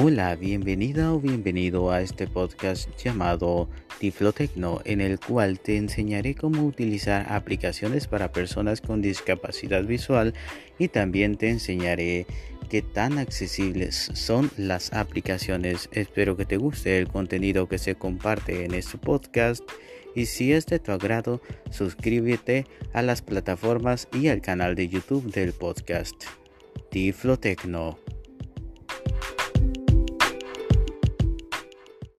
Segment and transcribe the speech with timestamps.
[0.00, 6.64] Hola, bienvenida o bienvenido a este podcast llamado Tiflotecno, en el cual te enseñaré cómo
[6.64, 10.34] utilizar aplicaciones para personas con discapacidad visual
[10.78, 12.26] y también te enseñaré
[12.70, 15.88] qué tan accesibles son las aplicaciones.
[15.90, 19.64] Espero que te guste el contenido que se comparte en este podcast
[20.14, 21.42] y si es de tu agrado,
[21.72, 26.22] suscríbete a las plataformas y al canal de YouTube del podcast
[26.88, 27.98] Tiflotecno.